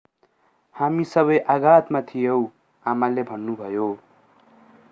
[0.75, 2.41] हामी सबै आघातमा थियौँ
[2.85, 3.89] आमाले भन्नुभयो